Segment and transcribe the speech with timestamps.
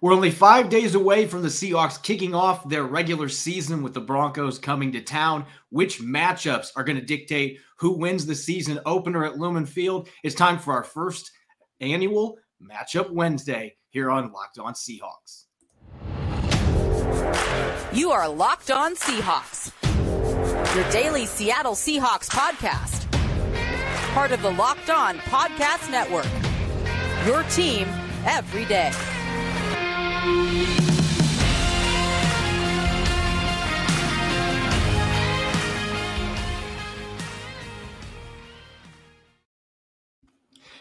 [0.00, 4.00] We're only five days away from the Seahawks kicking off their regular season with the
[4.00, 5.44] Broncos coming to town.
[5.70, 10.08] Which matchups are going to dictate who wins the season opener at Lumen Field?
[10.22, 11.32] It's time for our first
[11.80, 15.46] annual Matchup Wednesday here on Locked On Seahawks.
[17.92, 19.72] You are Locked On Seahawks,
[20.76, 23.10] your daily Seattle Seahawks podcast,
[24.12, 26.28] part of the Locked On Podcast Network.
[27.26, 27.88] Your team
[28.24, 28.92] every day.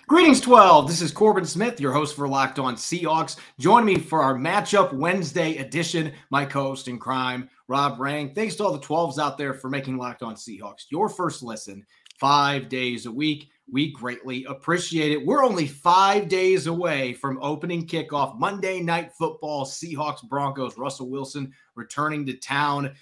[0.08, 0.88] Greetings, 12.
[0.88, 3.36] This is Corbin Smith, your host for Locked On Seahawks.
[3.60, 6.14] Join me for our Matchup Wednesday edition.
[6.30, 8.34] My co host in crime, Rob Rang.
[8.34, 11.86] Thanks to all the 12s out there for making Locked On Seahawks your first listen
[12.20, 13.50] five days a week.
[13.70, 15.26] We greatly appreciate it.
[15.26, 20.78] We're only five days away from opening kickoff Monday Night Football, Seahawks Broncos.
[20.78, 22.96] Russell Wilson returning to town.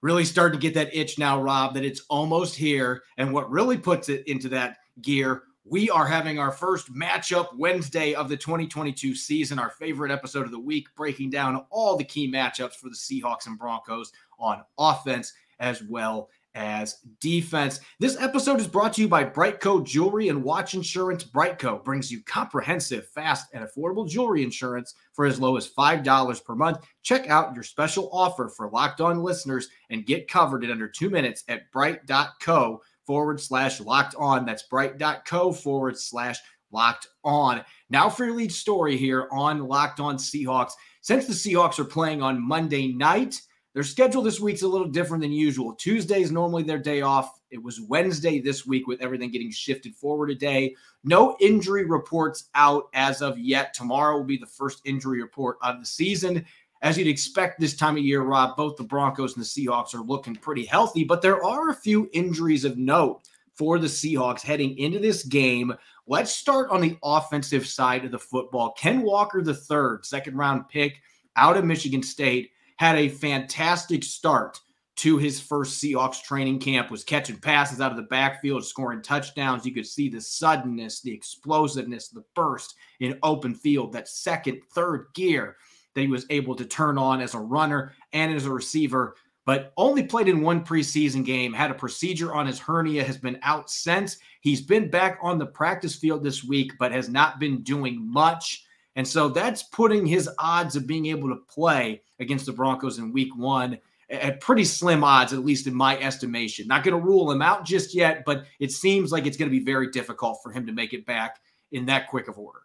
[0.00, 3.02] Really starting to get that itch now, Rob, that it's almost here.
[3.16, 8.14] And what really puts it into that gear, we are having our first matchup Wednesday
[8.14, 12.30] of the 2022 season, our favorite episode of the week, breaking down all the key
[12.30, 17.80] matchups for the Seahawks and Broncos on offense as well as defense.
[17.98, 21.24] This episode is brought to you by BriteCo Jewelry and Watch Insurance.
[21.24, 26.54] BriteCo brings you comprehensive, fast, and affordable jewelry insurance for as low as $5 per
[26.54, 26.78] month.
[27.02, 31.10] Check out your special offer for locked on listeners and get covered in under two
[31.10, 34.44] minutes at brite.co forward slash locked on.
[34.44, 36.38] That's brite.co forward slash
[36.70, 37.62] locked on.
[37.90, 40.72] Now for your lead story here on Locked On Seahawks.
[41.02, 43.40] Since the Seahawks are playing on Monday night,
[43.74, 45.74] their schedule this week's a little different than usual.
[45.74, 47.40] Tuesday is normally their day off.
[47.50, 50.74] It was Wednesday this week with everything getting shifted forward a day.
[51.04, 53.72] No injury reports out as of yet.
[53.72, 56.44] Tomorrow will be the first injury report of the season.
[56.82, 60.02] As you'd expect this time of year, Rob, both the Broncos and the Seahawks are
[60.02, 63.22] looking pretty healthy, but there are a few injuries of note
[63.54, 65.72] for the Seahawks heading into this game.
[66.06, 68.72] Let's start on the offensive side of the football.
[68.72, 71.00] Ken Walker, the third, second round pick
[71.36, 74.60] out of Michigan State had a fantastic start
[74.96, 79.64] to his first Seahawks training camp, was catching passes out of the backfield, scoring touchdowns.
[79.64, 85.06] You could see the suddenness, the explosiveness, the burst in open field, that second, third
[85.14, 85.56] gear
[85.94, 89.16] that he was able to turn on as a runner and as a receiver.
[89.44, 93.40] But only played in one preseason game, had a procedure on his hernia, has been
[93.42, 94.18] out since.
[94.40, 98.64] He's been back on the practice field this week, but has not been doing much.
[98.96, 103.12] And so that's putting his odds of being able to play against the Broncos in
[103.12, 103.78] week one
[104.10, 106.66] at pretty slim odds, at least in my estimation.
[106.66, 109.58] Not going to rule him out just yet, but it seems like it's going to
[109.58, 111.40] be very difficult for him to make it back
[111.72, 112.60] in that quick of order.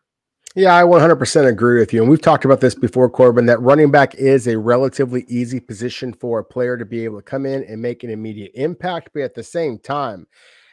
[0.56, 2.02] Yeah, I 100% agree with you.
[2.02, 6.14] And we've talked about this before, Corbin, that running back is a relatively easy position
[6.14, 9.12] for a player to be able to come in and make an immediate impact.
[9.14, 10.26] But at the same time,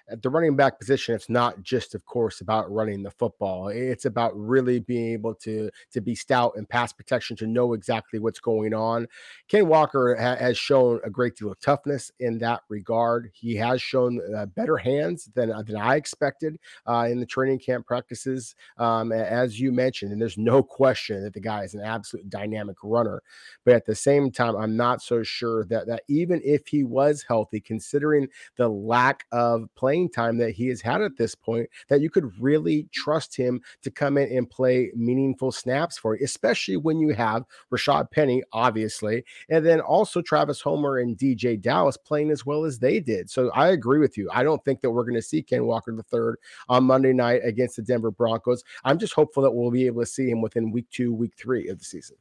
[0.08, 3.68] at the running back position, it's not just, of course, about running the football.
[3.68, 8.18] It's about really being able to to be stout and pass protection to know exactly
[8.18, 9.06] what's going on.
[9.48, 13.30] Ken Walker ha- has shown a great deal of toughness in that regard.
[13.32, 17.60] He has shown uh, better hands than uh, than I expected uh, in the training
[17.60, 20.12] camp practices, um, as you mentioned.
[20.12, 23.22] And there's no question that the guy is an absolute dynamic runner.
[23.64, 27.24] But at the same time, I'm not so sure that that even if he was
[27.26, 31.68] healthy, considering the lack of playing playing time that he has had at this point
[31.88, 36.24] that you could really trust him to come in and play meaningful snaps for you,
[36.24, 41.96] especially when you have Rashad Penny, obviously, and then also Travis Homer and DeeJay Dallas
[41.96, 43.30] playing as well as they did.
[43.30, 44.28] So I agree with you.
[44.32, 46.38] I don't think that we're going to see Ken Walker the third
[46.68, 48.64] on Monday night against the Denver Broncos.
[48.84, 51.68] I'm just hopeful that we'll be able to see him within week two, week three
[51.68, 52.16] of the season.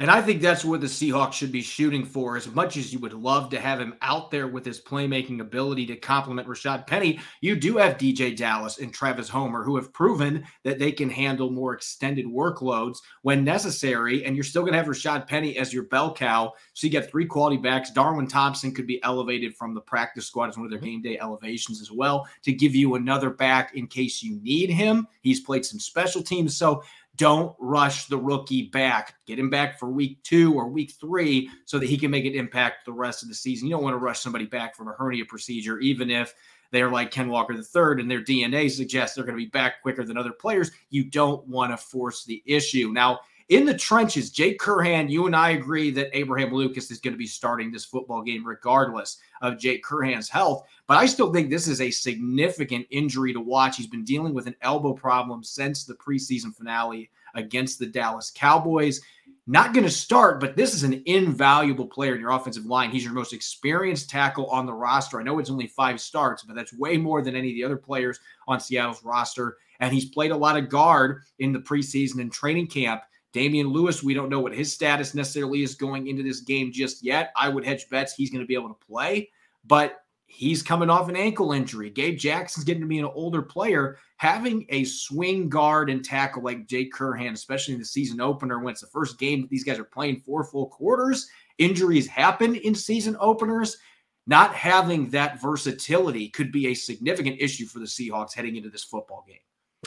[0.00, 2.38] And I think that's what the Seahawks should be shooting for.
[2.38, 5.84] As much as you would love to have him out there with his playmaking ability
[5.86, 10.42] to complement Rashad Penny, you do have DeeJay Dallas and Travis Homer who have proven
[10.64, 14.24] that they can handle more extended workloads when necessary.
[14.24, 16.54] And you're still going to have Rashad Penny as your bell cow.
[16.72, 17.90] So you get three quality backs.
[17.90, 20.86] Darwin Thompson could be elevated from the practice squad as one of their mm-hmm.
[20.86, 25.06] game day elevations as well to give you another back in case you need him.
[25.20, 26.56] He's played some special teams.
[26.56, 26.82] So
[27.20, 29.14] don't rush the rookie back.
[29.26, 32.32] Get him back for week two or week three so that he can make an
[32.32, 33.68] impact the rest of the season.
[33.68, 36.34] You don't want to rush somebody back from a hernia procedure, even if
[36.72, 40.02] they're like Ken Walker III and their DNA suggests they're going to be back quicker
[40.02, 40.70] than other players.
[40.88, 42.90] You don't want to force the issue.
[42.90, 43.20] Now,
[43.50, 47.18] in the trenches, Jake Curhan, you and I agree that Abraham Lucas is going to
[47.18, 50.68] be starting this football game regardless of Jake Curhan's health.
[50.86, 53.76] But I still think this is a significant injury to watch.
[53.76, 59.00] He's been dealing with an elbow problem since the preseason finale against the Dallas Cowboys.
[59.48, 62.90] not going to start, but this is an invaluable player in your offensive line.
[62.90, 65.18] He's your most experienced tackle on the roster.
[65.18, 67.76] I know it's only five starts, but that's way more than any of the other
[67.76, 69.56] players on Seattle's roster.
[69.80, 73.02] And he's played a lot of guard in the preseason and training camp.
[73.32, 77.04] Damien Lewis, we don't know what his status necessarily is going into this game just
[77.04, 77.32] yet.
[77.36, 79.30] I would hedge bets he's going to be able to play,
[79.64, 81.90] but he's coming off an ankle injury.
[81.90, 83.98] Gabe Jackson's getting to be an older player.
[84.16, 88.72] Having a swing guard and tackle like Jake Curhan, especially in the season opener when
[88.72, 91.28] it's the first game that these guys are playing four full quarters,
[91.58, 93.76] injuries happen in season openers.
[94.26, 98.84] Not having that versatility could be a significant issue for the Seahawks heading into this
[98.84, 99.38] football game.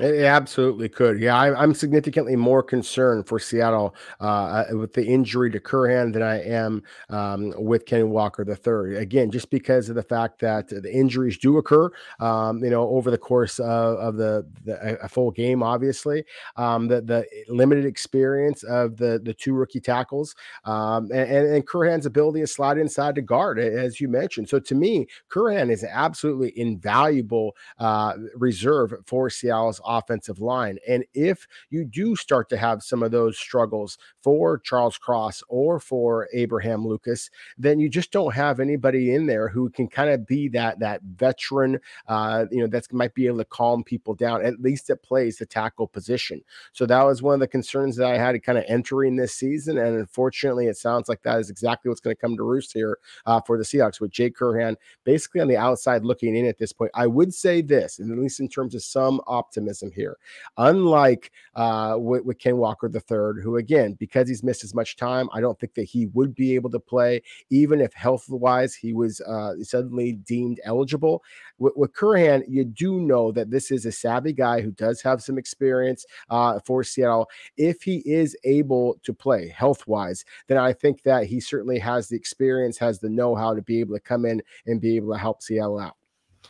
[0.02, 1.22] It absolutely could.
[1.22, 4.24] Yeah, I, am significantly more concerned for Seattle uh,
[4.72, 6.82] uh, with the injury to Curhan than I am
[7.12, 8.96] um, with Kenny Walker the third.
[8.96, 13.12] Again, just because of the fact that the injuries do occur, um, you know, over
[13.12, 15.62] the course of, of the, the, a full game.
[15.62, 16.26] Obviously,
[16.56, 20.34] um, the the limited experience of the the two rookie tackles,
[20.66, 24.50] um, and, and, and Curhan's ability to slide inside to guard, as you mentioned.
[24.50, 30.78] So to me, Curhan is absolutely invaluable uh, reserve for Seattle's offensive line.
[30.88, 35.80] And if you do start to have some of those struggles for Charles Cross or
[35.80, 40.26] for Abraham Lucas, then you just don't have anybody in there who can kind of
[40.26, 44.46] be that that veteran, uh, you know, that might be able to calm people down.
[44.46, 46.42] At least it plays the tackle position.
[46.72, 49.78] So that was one of the concerns that I had kind of entering this season,
[49.78, 52.98] and unfortunately, it sounds like that is exactly what's going to come to roost here
[53.26, 56.74] uh, for the Seahawks with Jake Curhan basically on the outside looking in at this
[56.74, 56.92] point.
[56.94, 60.18] I would say this, and at least in terms of some optimism optimism here.
[60.58, 65.30] Unlike uh, with, with Ken Walker III, who again, because he's missed as much time,
[65.34, 68.94] I don't think that he would be able to play, even if health wise he
[68.94, 71.24] was uh, suddenly deemed eligible.
[71.58, 75.22] With, with Curhan, you do know that this is a savvy guy who does have
[75.22, 77.30] some experience uh, for Seattle.
[77.58, 82.08] If he is able to play health wise, then I think that he certainly has
[82.08, 85.14] the experience, has the know how to be able to come in and be able
[85.14, 85.96] to help Seattle out.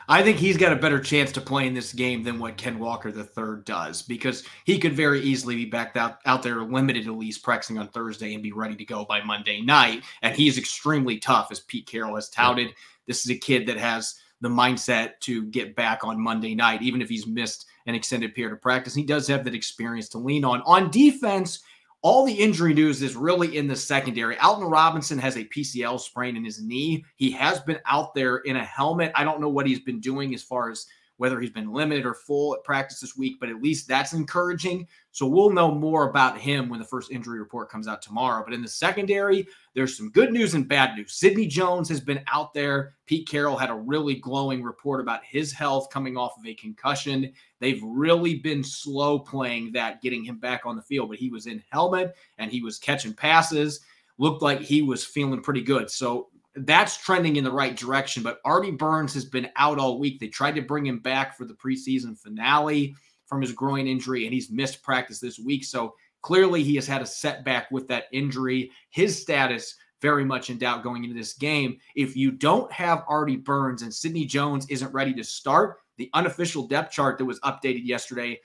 [0.08, 2.80] I think he's got a better chance to play in this game than what Ken
[2.80, 7.14] Walker III does because he could very easily be back out, out there limited at
[7.14, 10.04] least practicing on Thursday and be ready to go by Monday night.
[10.22, 12.70] And he's extremely tough, as Pete Carroll has touted.
[13.08, 17.02] This is a kid that has the mindset to get back on Monday night, even
[17.02, 18.94] if he's missed an extended period of practice.
[18.94, 20.62] He does have that experience to lean on.
[20.64, 21.64] On defense,
[22.04, 24.38] all the injury news is really in the secondary.
[24.38, 27.06] Alton Robinson has a PCL sprain in his knee.
[27.16, 29.14] He has been out there in a helmet.
[29.16, 30.86] I don't know what he's been doing as far as
[31.18, 34.88] whether he's been limited or full at practice this week, but at least that's encouraging.
[35.12, 38.44] So we'll know more about him when the first injury report comes out tomorrow.
[38.44, 41.14] But in the secondary, there's some good news and bad news.
[41.14, 42.96] Sidney Jones has been out there.
[43.06, 47.32] Pete Carroll had a really glowing report about his health coming off of a concussion.
[47.60, 51.46] They've really been slow playing that, getting him back on the field, but he was
[51.46, 53.82] in helmet and he was catching passes.
[54.18, 55.90] Looked like he was feeling pretty good.
[55.90, 58.24] So that's trending in the right direction.
[58.24, 60.20] But Artie Burns has been out all week.
[60.20, 62.96] They tried to bring him back for the preseason finale
[63.26, 65.64] from his groin injury, and he's missed practice this week.
[65.64, 68.72] So clearly, he has had a setback with that injury.
[68.90, 71.78] His status very much in doubt going into this game.
[71.96, 76.68] If you don't have Artie Burns and Sidney Jones isn't ready to start, the unofficial
[76.68, 78.40] depth chart that was updated yesterday,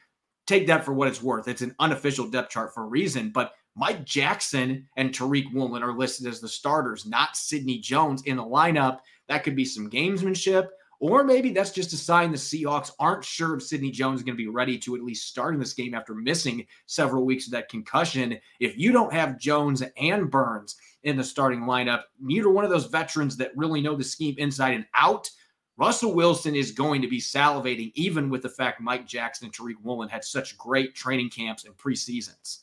[0.46, 1.48] take that for what it's worth.
[1.48, 5.96] It's an unofficial depth chart for a reason, but Mike Jackson and Tariq Woolen are
[5.96, 8.98] listed as the starters, not Sidney Jones in the lineup.
[9.28, 10.66] That could be some gamesmanship,
[10.98, 14.36] or maybe that's just a sign the Seahawks aren't sure if Sidney Jones is going
[14.36, 17.52] to be ready to at least start in this game after missing several weeks of
[17.52, 18.36] that concussion.
[18.58, 20.74] If you don't have Jones and Burns
[21.04, 24.74] in the starting lineup, neither one of those veterans that really know the scheme inside
[24.74, 25.30] and out,
[25.76, 29.76] Russell Wilson is going to be salivating, even with the fact Mike Jackson and Tariq
[29.84, 32.62] Woolen had such great training camps and preseasons.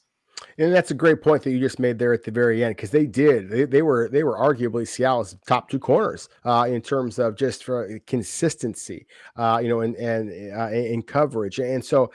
[0.57, 2.91] And that's a great point that you just made there at the very end because
[2.91, 3.49] they did.
[3.49, 7.63] They, they, were they were arguably Seattle's top two corners uh, in terms of just
[7.63, 11.59] for consistency, uh, you know, and and uh, in coverage.
[11.59, 12.05] And so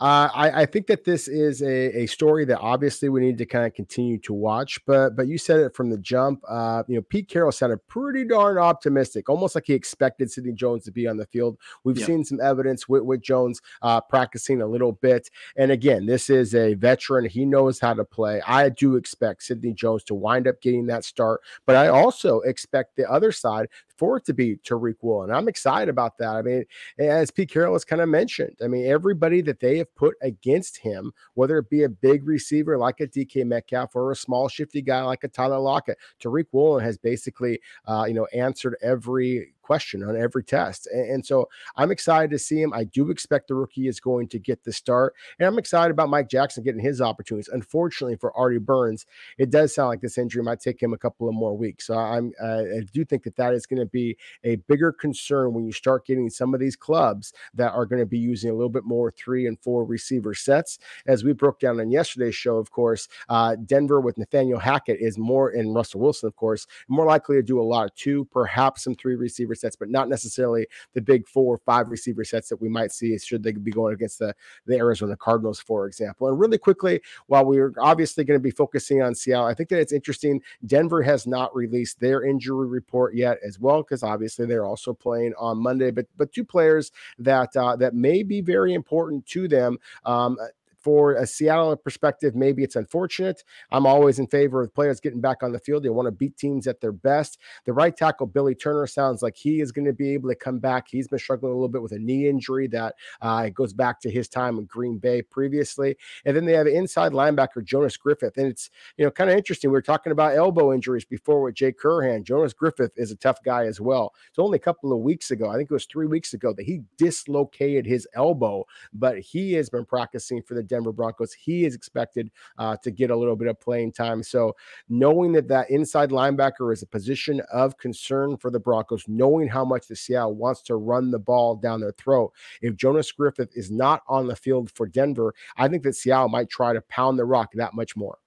[0.00, 3.46] uh, I, I, think that this is a, a story that obviously we need to
[3.46, 4.78] kind of continue to watch.
[4.86, 6.42] But but you said it from the jump.
[6.48, 10.84] Uh, you know, Pete Carroll sounded pretty darn optimistic, almost like he expected Sidney Jones
[10.84, 11.58] to be on the field.
[11.84, 12.06] We've yeah.
[12.06, 15.30] seen some evidence with, with Jones uh, practicing a little bit.
[15.56, 17.24] And again, this is a veteran.
[17.24, 18.40] He knows knows to play.
[18.46, 22.96] I do expect Sidney Jones to wind up getting that start, but I also expect
[22.96, 23.68] the other side
[23.98, 25.30] for it to be Tariq Woolen.
[25.30, 26.36] I'm excited about that.
[26.36, 26.64] I mean,
[26.98, 30.78] as Pete Carroll has kind of mentioned, I mean, everybody that they have put against
[30.78, 34.80] him, whether it be a big receiver like a DK Metcalf or a small shifty
[34.80, 40.02] guy like a Tyler Lockett, Tariq Woolen has basically, uh, you know, answered every question
[40.02, 40.86] on every test.
[40.86, 42.72] And, and, so I'm excited to see him.
[42.72, 45.14] I do expect the rookie is going to get the start.
[45.38, 47.50] And I'm excited about Mike Jackson getting his opportunities.
[47.52, 49.04] Unfortunately for Artie Burns,
[49.36, 51.86] it does sound like this injury might take him a couple of more weeks.
[51.86, 55.52] So I'm uh, I do think that that is going to be a bigger concern
[55.52, 58.54] when you start getting some of these clubs that are going to be using a
[58.54, 60.78] little bit more three and four receiver sets.
[61.06, 65.18] As we broke down on yesterday's show, of course, uh, Denver with Nathaniel Hackett is
[65.18, 68.84] more, in Russell Wilson, of course, more likely to do a lot of two, perhaps
[68.84, 72.60] some three receiver sets, but not necessarily the big four or five receiver sets that
[72.60, 74.34] we might see should they be going against the,
[74.66, 76.28] the Arizona Cardinals, for example.
[76.28, 79.80] And really quickly, while we're obviously going to be focusing on Seattle, I think that
[79.80, 80.40] it's interesting.
[80.66, 85.34] Denver has not released their injury report yet as well, because obviously they're also playing
[85.38, 85.90] on Monday.
[85.90, 89.78] But but two players that uh, that may be very important to them.
[90.04, 90.36] Um,
[90.80, 93.42] for a Seattle perspective, maybe it's unfortunate.
[93.70, 95.82] I'm always in favor of players getting back on the field.
[95.82, 97.38] They want to beat teams at their best.
[97.64, 100.58] The right tackle, Billy Turner, sounds like he is going to be able to come
[100.58, 100.86] back.
[100.88, 104.10] He's been struggling a little bit with a knee injury that uh, goes back to
[104.10, 105.96] his time in Green Bay previously.
[106.24, 108.36] And then they have inside linebacker Jonas Griffith.
[108.36, 109.70] And it's, you know, kind of interesting.
[109.70, 112.22] We were talking about elbow injuries before with Jake Curhan.
[112.22, 114.14] Jonas Griffith is a tough guy as well.
[114.28, 116.66] It's only a couple of weeks ago, I think it was three weeks ago, that
[116.66, 121.32] he dislocated his elbow, but he has been practicing for the Denver Broncos.
[121.32, 124.22] He is expected uh, to get a little bit of playing time.
[124.22, 124.54] So,
[124.88, 129.64] knowing that that inside linebacker is a position of concern for the Broncos, knowing how
[129.64, 132.32] much the Seattle wants to run the ball down their throat,
[132.62, 136.48] if Jonas Griffith is not on the field for Denver, I think that Seattle might
[136.48, 138.18] try to pound the rock that much more.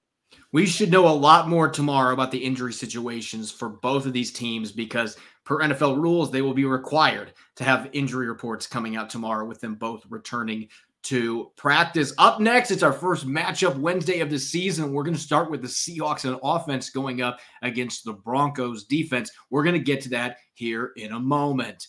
[0.54, 4.32] We should know a lot more tomorrow about the injury situations for both of these
[4.32, 9.10] teams because per NFL rules, they will be required to have injury reports coming out
[9.10, 10.68] tomorrow with them both returning
[11.04, 12.14] to practice.
[12.18, 14.94] Up next, it's our first matchup Wednesday of the season.
[14.94, 19.32] We're going to start with the Seahawks and offense going up against the Broncos defense.
[19.50, 21.88] We're going to get to that here in a moment.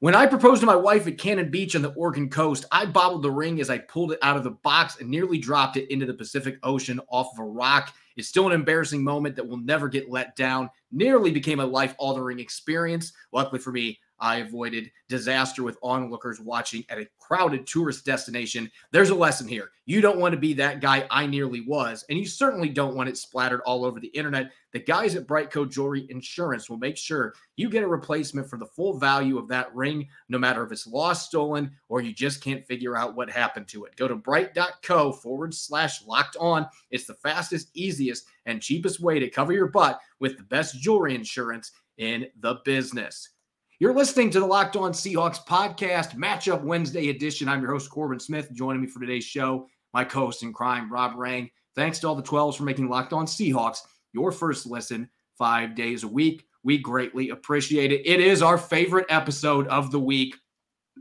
[0.00, 3.22] When I proposed to my wife at Cannon Beach on the Oregon coast, I bobbled
[3.22, 6.04] the ring as I pulled it out of the box and nearly dropped it into
[6.04, 7.94] the Pacific Ocean off of a rock.
[8.16, 10.68] It's still an embarrassing moment that will never get let down.
[10.92, 13.14] Nearly became a life altering experience.
[13.32, 18.70] Luckily for me, I avoided disaster with onlookers watching at a crowded tourist destination.
[18.90, 19.70] There's a lesson here.
[19.84, 23.08] You don't want to be that guy I nearly was, and you certainly don't want
[23.08, 24.50] it splattered all over the internet.
[24.72, 28.66] The guys at BriteCo Jewelry Insurance will make sure you get a replacement for the
[28.66, 32.66] full value of that ring, no matter if it's lost, stolen, or you just can't
[32.66, 33.96] figure out what happened to it.
[33.96, 36.66] Go to brite.co forward slash locked on.
[36.90, 41.14] It's the fastest, easiest, and cheapest way to cover your butt with the best jewelry
[41.14, 43.30] insurance in the business.
[43.78, 47.46] You're listening to the Locked On Seahawks podcast, Matchup Wednesday edition.
[47.46, 48.50] I'm your host, Corbin Smith.
[48.54, 51.50] Joining me for today's show, my co host in crime, Rob Rang.
[51.74, 53.80] Thanks to all the 12s for making Locked On Seahawks
[54.14, 56.46] your first listen five days a week.
[56.64, 58.00] We greatly appreciate it.
[58.06, 60.36] It is our favorite episode of the week,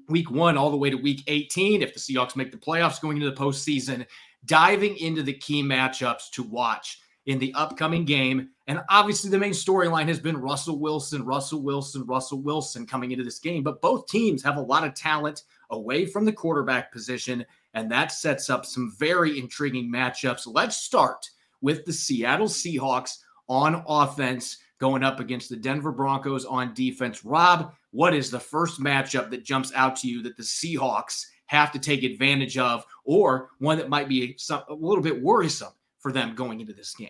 [0.10, 1.82] week one all the way to week 18.
[1.82, 4.05] If the Seahawks make the playoffs going into the postseason,
[4.44, 8.50] diving into the key matchups to watch in the upcoming game.
[8.67, 13.24] And obviously, the main storyline has been Russell Wilson, Russell Wilson, Russell Wilson coming into
[13.24, 13.63] this game.
[13.63, 18.12] But both teams have a lot of talent away from the quarterback position, and that
[18.12, 20.48] sets up some very intriguing matchups.
[20.48, 21.29] Let's start
[21.62, 23.17] with the Seattle Seahawks
[23.48, 27.24] on offense going up against the Denver Broncos on defense.
[27.24, 31.72] Rob, what is the first matchup that jumps out to you that the Seahawks have
[31.72, 35.72] to take advantage of, or one that might be a little bit worrisome
[36.05, 37.09] for them going into this game.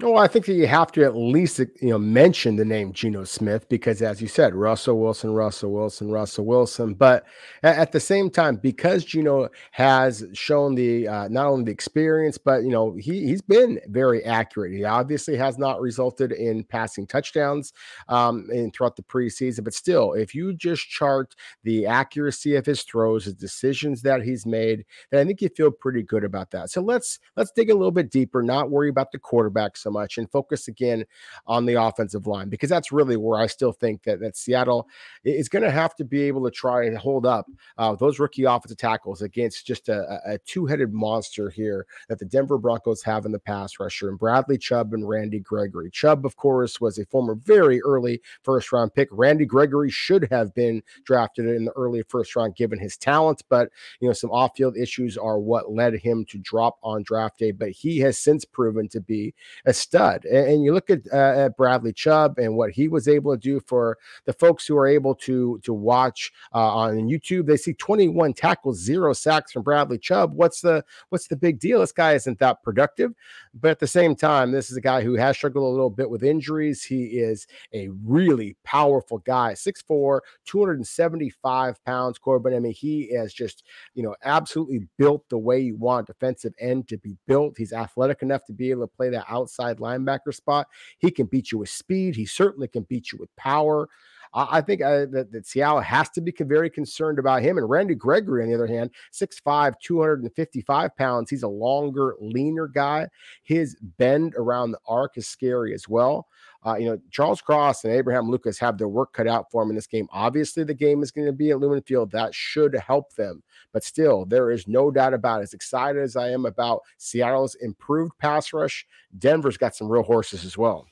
[0.00, 3.24] Well, I think that you have to at least you know mention the name Geno
[3.24, 6.94] Smith because, as you said, Russell Wilson, Russell Wilson, Russell Wilson.
[6.94, 7.24] But
[7.64, 12.62] at the same time, because Geno has shown the uh, not only the experience, but
[12.62, 14.72] you know he he's been very accurate.
[14.72, 17.72] He obviously has not resulted in passing touchdowns
[18.08, 22.84] um, in throughout the preseason, but still, if you just chart the accuracy of his
[22.84, 26.70] throws, his decisions that he's made, then I think you feel pretty good about that.
[26.70, 30.18] So let's let's dig a little bit deeper, not worry about the quarterbacks so much
[30.18, 31.04] and focus again
[31.46, 34.88] on the offensive line because that's really where I still think that, that Seattle
[35.24, 37.46] is going to have to be able to try and hold up
[37.78, 42.24] uh, those rookie offensive tackles against just a, a two headed monster here that the
[42.24, 45.90] Denver Broncos have in the pass rusher and Bradley Chubb and Randy Gregory.
[45.90, 49.08] Chubb, of course, was a former very early first round pick.
[49.10, 53.70] Randy Gregory should have been drafted in the early first round given his talent, but
[54.00, 57.52] you know, some off field issues are what led him to drop on draft day.
[57.52, 60.24] But he has since proven to be a stud.
[60.24, 63.40] And, and you look at, uh, at Bradley Chubb and what he was able to
[63.40, 67.46] do for the folks who are able to to watch uh, on YouTube.
[67.46, 70.34] They see 21 tackles, zero sacks from Bradley Chubb.
[70.34, 71.80] What's the what's the big deal?
[71.80, 73.12] This guy isn't that productive,
[73.54, 76.10] but at the same time, this is a guy who has struggled a little bit
[76.10, 76.82] with injuries.
[76.82, 82.18] He is a really powerful guy, 6'4, 275 pounds.
[82.18, 86.54] Corbin, I mean, he is just you know absolutely built the way you want defensive
[86.58, 87.54] end to be built.
[87.56, 90.66] He's athletic enough to be able to play that outside linebacker spot.
[90.98, 92.16] He can beat you with speed.
[92.16, 93.88] He certainly can beat you with power.
[94.34, 97.58] I think uh, that, that, Seattle has to be very concerned about him.
[97.58, 101.30] And Randy Gregory, on the other hand, 6'5, 255 pounds.
[101.30, 103.08] He's a longer, leaner guy.
[103.42, 106.26] His bend around the arc is scary as well.
[106.66, 109.70] Uh, you know, Charles Cross and Abraham Lucas have their work cut out for them
[109.70, 110.08] in this game.
[110.12, 112.10] Obviously, the game is going to be at Lumen Field.
[112.10, 113.42] That should help them.
[113.72, 115.44] But still, there is no doubt about it.
[115.44, 118.86] As excited as I am about Seattle's improved pass rush,
[119.18, 120.86] Denver's got some real horses as well.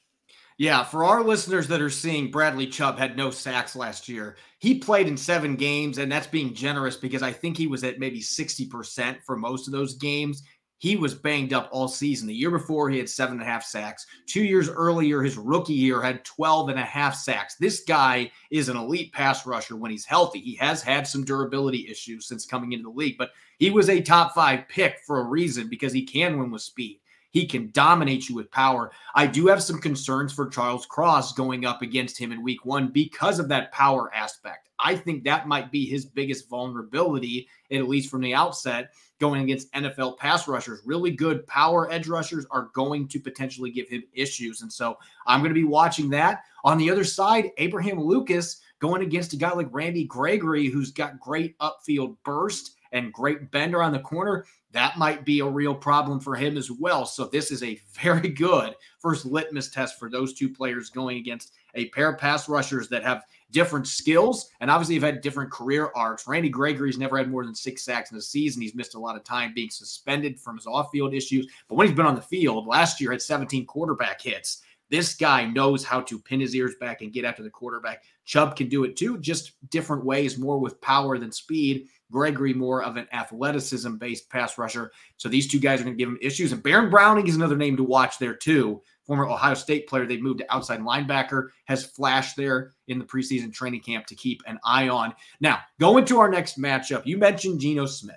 [0.58, 4.36] Yeah, for our listeners that are seeing Bradley Chubb had no sacks last year.
[4.58, 7.98] He played in seven games, and that's being generous because I think he was at
[7.98, 10.42] maybe 60% for most of those games.
[10.78, 12.26] He was banged up all season.
[12.26, 14.06] The year before, he had seven and a half sacks.
[14.26, 17.56] Two years earlier, his rookie year had 12 and a half sacks.
[17.56, 20.40] This guy is an elite pass rusher when he's healthy.
[20.40, 24.00] He has had some durability issues since coming into the league, but he was a
[24.00, 27.00] top five pick for a reason because he can win with speed.
[27.36, 28.90] He can dominate you with power.
[29.14, 32.88] I do have some concerns for Charles Cross going up against him in week one
[32.88, 34.70] because of that power aspect.
[34.78, 39.70] I think that might be his biggest vulnerability, at least from the outset, going against
[39.74, 40.80] NFL pass rushers.
[40.86, 44.62] Really good power edge rushers are going to potentially give him issues.
[44.62, 46.44] And so I'm going to be watching that.
[46.64, 51.20] On the other side, Abraham Lucas going against a guy like Randy Gregory, who's got
[51.20, 54.44] great upfield burst and great bender on the corner
[54.76, 57.06] that might be a real problem for him as well.
[57.06, 61.54] So this is a very good first litmus test for those two players going against
[61.74, 65.90] a pair of pass rushers that have different skills and obviously have had different career
[65.94, 66.28] arcs.
[66.28, 68.60] Randy Gregory's never had more than six sacks in a season.
[68.60, 71.46] He's missed a lot of time being suspended from his off-field issues.
[71.68, 74.62] But when he's been on the field, last year had 17 quarterback hits.
[74.88, 78.04] This guy knows how to pin his ears back and get after the quarterback.
[78.24, 81.88] Chubb can do it too, just different ways, more with power than speed.
[82.12, 84.92] Gregory more of an athleticism based pass rusher.
[85.16, 86.52] So these two guys are going to give him issues.
[86.52, 88.82] And Baron Browning is another name to watch there too.
[89.06, 93.52] Former Ohio State player, they moved to outside linebacker, has flashed there in the preseason
[93.52, 95.14] training camp to keep an eye on.
[95.40, 98.16] Now, going to our next matchup, you mentioned Geno Smith.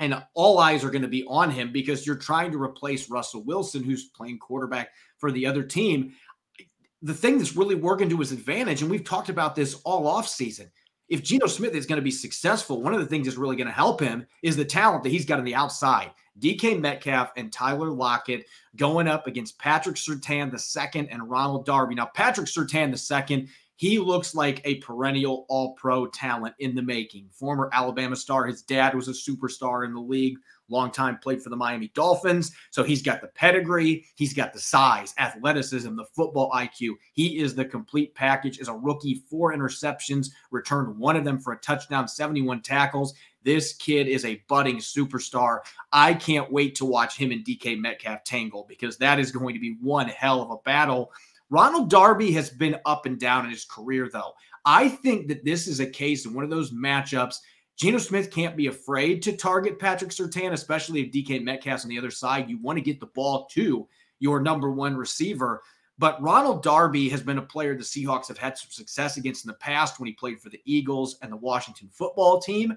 [0.00, 3.42] And all eyes are going to be on him because you're trying to replace Russell
[3.42, 6.12] Wilson, who's playing quarterback for the other team.
[7.02, 10.28] The thing that's really working to his advantage, and we've talked about this all off
[10.28, 10.70] season,
[11.08, 13.66] if Geno Smith is going to be successful, one of the things that's really going
[13.66, 16.10] to help him is the talent that he's got on the outside.
[16.38, 21.94] DK Metcalf and Tyler Lockett going up against Patrick Surtain II and Ronald Darby.
[21.94, 27.28] Now, Patrick Surtain II, he looks like a perennial all pro talent in the making.
[27.32, 28.44] Former Alabama star.
[28.46, 30.36] His dad was a superstar in the league
[30.68, 32.52] long time played for the Miami Dolphins.
[32.70, 36.94] So he's got the pedigree, he's got the size, athleticism, the football IQ.
[37.12, 38.60] He is the complete package.
[38.60, 43.14] As a rookie, four interceptions, returned one of them for a touchdown, 71 tackles.
[43.44, 45.60] This kid is a budding superstar.
[45.92, 49.60] I can't wait to watch him and DK Metcalf tangle because that is going to
[49.60, 51.12] be one hell of a battle.
[51.50, 54.32] Ronald Darby has been up and down in his career, though.
[54.66, 57.36] I think that this is a case in one of those matchups
[57.78, 61.98] Geno Smith can't be afraid to target Patrick Surtain, especially if DK Metcalf's on the
[61.98, 62.50] other side.
[62.50, 63.86] You want to get the ball to
[64.18, 65.62] your number one receiver.
[65.96, 69.48] But Ronald Darby has been a player the Seahawks have had some success against in
[69.48, 72.76] the past when he played for the Eagles and the Washington football team.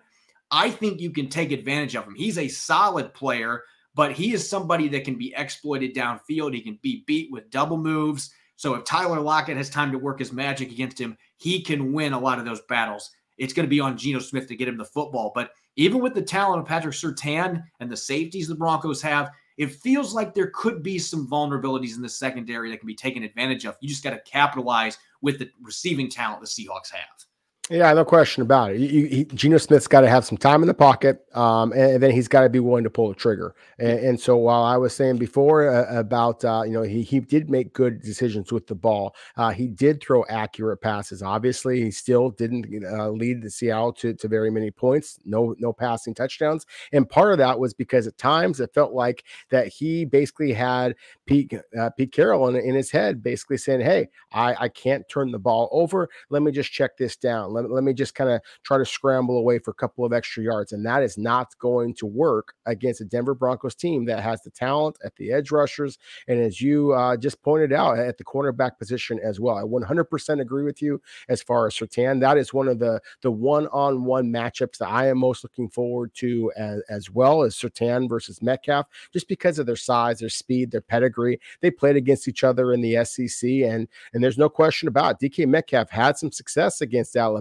[0.51, 2.13] I think you can take advantage of him.
[2.13, 3.63] He's a solid player,
[3.95, 6.53] but he is somebody that can be exploited downfield.
[6.53, 8.31] He can be beat with double moves.
[8.55, 12.13] So if Tyler Lockett has time to work his magic against him, he can win
[12.13, 14.77] a lot of those battles it's going to be on Geno Smith to get him
[14.77, 15.31] the football.
[15.33, 19.75] But even with the talent of Patrick Surtain and the safeties the Broncos have, it
[19.75, 23.65] feels like there could be some vulnerabilities in the secondary that can be taken advantage
[23.65, 23.75] of.
[23.79, 27.25] You just got to capitalize with the receiving talent the Seahawks have.
[27.71, 28.79] Yeah, no question about it.
[28.79, 32.03] He, he, Geno Smith's got to have some time in the pocket, um, and, and,
[32.03, 33.55] then he's got to be willing to pull the trigger.
[33.79, 37.21] And, and so, while I was saying before uh, about uh, you know he he
[37.21, 41.23] did make good decisions with the ball, uh, he did throw accurate passes.
[41.23, 45.17] Obviously, he still didn't uh, lead the Seattle to, to very many points.
[45.23, 49.23] No no passing touchdowns, and part of that was because at times it felt like
[49.49, 50.93] that he basically had
[51.25, 55.31] Pete uh, Pete Carroll in, in his head, basically saying, "Hey, I I can't turn
[55.31, 56.09] the ball over.
[56.29, 59.37] Let me just check this down." Let, let me just kind of try to scramble
[59.37, 60.71] away for a couple of extra yards.
[60.71, 64.49] And that is not going to work against a Denver Broncos team that has the
[64.49, 65.97] talent at the edge rushers.
[66.27, 69.57] And as you uh, just pointed out, at the cornerback position as well.
[69.57, 72.19] I 100% agree with you as far as Surtain.
[72.19, 75.69] That is one of the, the one on one matchups that I am most looking
[75.69, 80.29] forward to as, as well as Surtain versus Metcalf, just because of their size, their
[80.29, 81.39] speed, their pedigree.
[81.61, 85.31] They played against each other in the SEC, and, and there's no question about it.
[85.31, 87.40] DK Metcalf had some success against Alabama.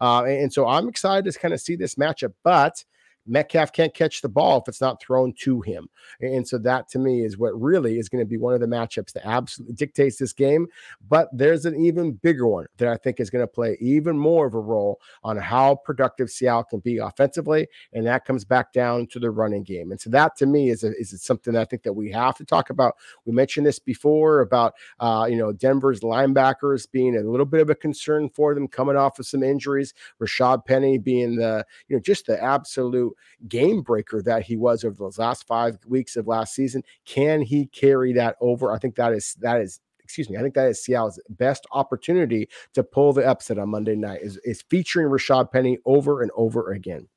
[0.00, 2.84] Uh, and, and so I'm excited to kind of see this matchup, but
[3.26, 5.88] Metcalf can't catch the ball if it's not thrown to him.
[6.20, 8.66] And so that to me is what really is going to be one of the
[8.66, 10.66] matchups that absolutely dictates this game.
[11.08, 14.46] But there's an even bigger one that I think is going to play even more
[14.46, 17.66] of a role on how productive Seattle can be offensively.
[17.92, 19.90] And that comes back down to the running game.
[19.90, 22.36] And so that to me is, a, is something that I think that we have
[22.36, 22.94] to talk about.
[23.24, 27.70] We mentioned this before about, uh, you know, Denver's linebackers being a little bit of
[27.70, 29.94] a concern for them coming off of some injuries.
[30.20, 33.13] Rashad Penny being the, you know, just the absolute
[33.48, 36.82] game breaker that he was over those last five weeks of last season.
[37.04, 38.72] Can he carry that over?
[38.72, 42.48] I think that is that is excuse me, I think that is Seattle's best opportunity
[42.74, 46.72] to pull the upset on Monday night is, is featuring Rashad Penny over and over
[46.72, 47.08] again.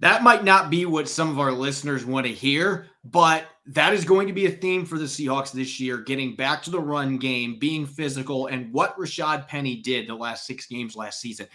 [0.00, 4.04] That might not be what some of our listeners want to hear, but that is
[4.04, 7.18] going to be a theme for the Seahawks this year, getting back to the run
[7.18, 11.46] game, being physical, and what Rashad Penny did the last six games last season.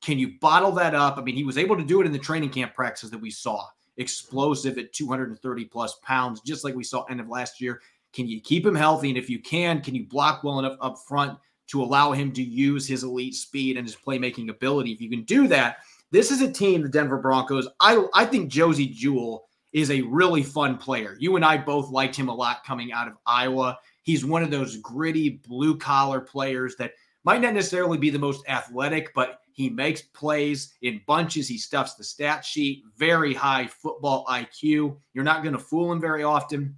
[0.00, 1.18] Can you bottle that up?
[1.18, 3.30] I mean, he was able to do it in the training camp practices that we
[3.30, 7.80] saw, explosive at 230 plus pounds, just like we saw end of last year.
[8.12, 9.10] Can you keep him healthy?
[9.10, 12.42] And if you can, can you block well enough up front to allow him to
[12.42, 14.92] use his elite speed and his playmaking ability?
[14.92, 15.78] If you can do that,
[16.10, 17.68] this is a team, the Denver Broncos.
[17.78, 21.16] I, I think Josey Jewell is a really fun player.
[21.20, 23.78] You and I both liked him a lot coming out of Iowa.
[24.02, 28.48] He's one of those gritty blue collar players that might not necessarily be the most
[28.48, 31.48] athletic, but he makes plays in bunches.
[31.48, 34.96] He stuffs the stat sheet, very high football IQ.
[35.12, 36.76] You're not going to fool him very often.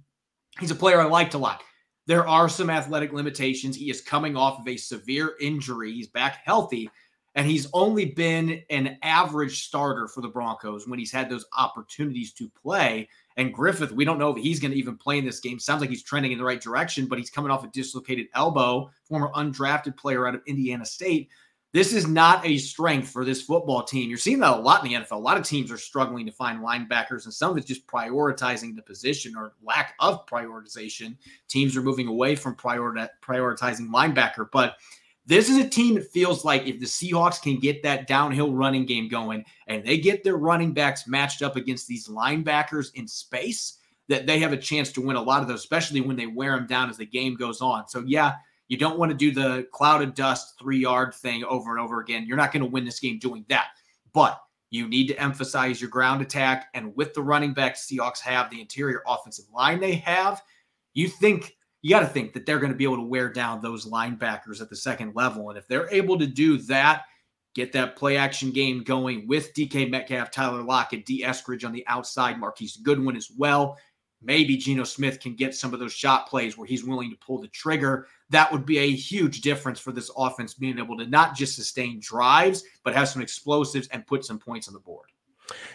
[0.59, 1.63] He's a player I liked a lot.
[2.05, 3.75] There are some athletic limitations.
[3.75, 5.93] He is coming off of a severe injury.
[5.93, 6.89] He's back healthy,
[7.35, 12.33] and he's only been an average starter for the Broncos when he's had those opportunities
[12.33, 13.07] to play.
[13.37, 15.59] And Griffith, we don't know if he's going to even play in this game.
[15.59, 18.91] Sounds like he's trending in the right direction, but he's coming off a dislocated elbow,
[19.05, 21.29] former undrafted player out of Indiana State.
[21.73, 24.07] This is not a strength for this football team.
[24.07, 25.13] You're seeing that a lot in the NFL.
[25.13, 28.75] A lot of teams are struggling to find linebackers, and some of it's just prioritizing
[28.75, 31.17] the position or lack of prioritization.
[31.47, 34.47] Teams are moving away from priori- prioritizing linebacker.
[34.51, 34.75] But
[35.25, 38.85] this is a team that feels like if the Seahawks can get that downhill running
[38.85, 43.79] game going and they get their running backs matched up against these linebackers in space,
[44.09, 46.55] that they have a chance to win a lot of those, especially when they wear
[46.55, 47.87] them down as the game goes on.
[47.87, 48.33] So, yeah,
[48.67, 51.99] you don't want to do the cloud of dust three yard thing over and over
[51.99, 52.25] again.
[52.25, 53.67] You're not going to win this game doing that.
[54.13, 56.69] But you need to emphasize your ground attack.
[56.73, 60.41] And with the running backs Seahawks have, the interior offensive line they have,
[60.93, 63.61] you think you got to think that they're going to be able to wear down
[63.61, 65.49] those linebackers at the second level.
[65.49, 67.03] And if they're able to do that,
[67.53, 71.85] get that play action game going with DK Metcalf, Tyler Lockett, Dee Eskridge on the
[71.87, 73.77] outside, Marquise Goodwin as well.
[74.23, 77.39] Maybe Geno Smith can get some of those shot plays where he's willing to pull
[77.39, 81.35] the trigger that would be a huge difference for this offense being able to not
[81.35, 85.11] just sustain drives, but have some explosives and put some points on the board.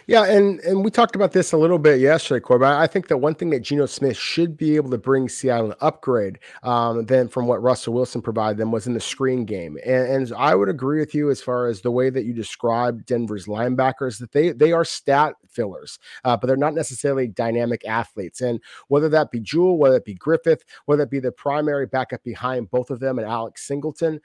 [0.07, 2.67] Yeah, and and we talked about this a little bit yesterday, Corbin.
[2.67, 5.77] I think that one thing that Geno Smith should be able to bring Seattle an
[5.81, 9.77] upgrade um, than from what Russell Wilson provided them was in the screen game.
[9.85, 13.05] And, and I would agree with you as far as the way that you described
[13.05, 18.41] Denver's linebackers that they they are stat fillers, uh, but they're not necessarily dynamic athletes.
[18.41, 22.23] And whether that be Jewell, whether it be Griffith, whether it be the primary backup
[22.23, 24.21] behind both of them and Alex Singleton,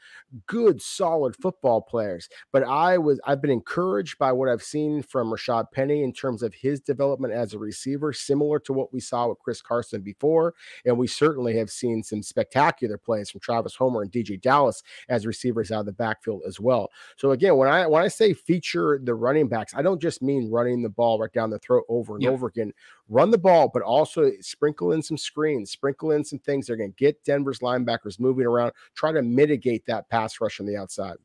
[0.47, 2.31] good solid football players.
[2.53, 6.43] But I was I've been encouraged by what I've seen from Rashad Penny in terms
[6.43, 10.55] of his development as a receiver, similar to what we saw with Chris Carson before.
[10.85, 15.27] And we certainly have seen some spectacular plays from Travis Homer and DeeJay Dallas as
[15.27, 16.91] receivers out of the backfield as well.
[17.17, 20.51] So again, when I when I say feature the running backs, I don't just mean
[20.51, 22.31] running the ball right down the throat over and yeah.
[22.31, 22.73] over again.
[23.09, 26.77] Run the ball, but also sprinkle in some screens, sprinkle in some things that are
[26.77, 30.77] going to get Denver's linebackers moving around, try to mitigate that pass rush on the
[30.77, 31.17] outside.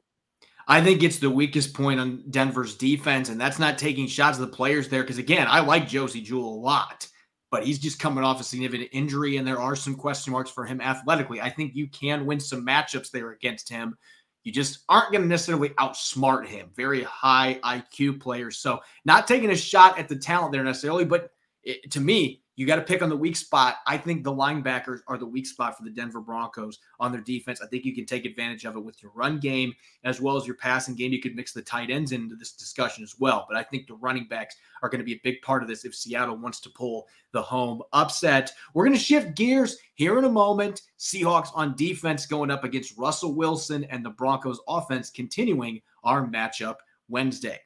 [0.69, 4.47] I think it's the weakest point on Denver's defense, and that's not taking shots of
[4.47, 5.01] the players there.
[5.01, 7.07] Because again, I like Josey Jewell a lot,
[7.49, 10.65] but he's just coming off a significant injury, and there are some question marks for
[10.65, 11.41] him athletically.
[11.41, 13.97] I think you can win some matchups there against him.
[14.43, 16.69] You just aren't going to necessarily outsmart him.
[16.75, 21.31] Very high IQ players, so not taking a shot at the talent there necessarily, but
[21.63, 23.77] it, to me, You got to pick on the weak spot.
[23.87, 27.61] I think the linebackers are the weak spot for the Denver Broncos on their defense.
[27.61, 30.45] I think you can take advantage of it with your run game as well as
[30.45, 31.13] your passing game.
[31.13, 33.45] You could mix the tight ends into this discussion as well.
[33.47, 35.85] But I think the running backs are going to be a big part of this
[35.85, 38.51] if Seattle wants to pull the home upset.
[38.73, 40.81] We're going to shift gears here in a moment.
[40.99, 46.75] Seahawks on defense going up against Russell Wilson and the Broncos offense continuing our matchup
[47.07, 47.61] Wednesday.